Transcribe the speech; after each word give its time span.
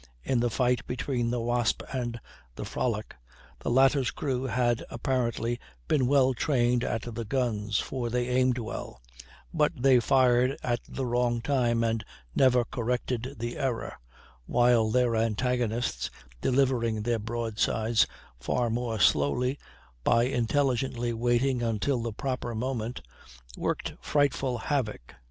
In 0.23 0.39
the 0.39 0.49
fight 0.49 0.87
between 0.87 1.29
the 1.29 1.39
Wasp 1.39 1.83
and 1.93 2.19
the 2.55 2.65
Frolic, 2.65 3.15
the 3.59 3.69
latter's 3.69 4.09
crew 4.09 4.45
had 4.45 4.83
apparently 4.89 5.59
been 5.87 6.07
well 6.07 6.33
trained 6.33 6.83
at 6.83 7.03
the 7.03 7.23
guns, 7.23 7.77
for 7.77 8.09
they 8.09 8.27
aimed 8.27 8.57
well; 8.57 8.99
but 9.53 9.71
they 9.77 9.99
fired 9.99 10.57
at 10.63 10.79
the 10.89 11.05
wrong 11.05 11.39
time, 11.39 11.83
and 11.83 12.03
never 12.35 12.65
corrected 12.65 13.35
the 13.37 13.59
error; 13.59 13.95
while 14.47 14.89
their 14.89 15.15
antagonists, 15.15 16.09
delivering 16.41 17.03
their 17.03 17.19
broadsides 17.19 18.07
far 18.39 18.71
more 18.71 18.99
slowly, 18.99 19.59
by 20.03 20.23
intelligently 20.23 21.13
waiting 21.13 21.61
until 21.61 22.01
the 22.01 22.11
proper 22.11 22.55
moment, 22.55 23.03
worked 23.55 23.93
frightful 24.01 24.57
havoc. 24.57 25.13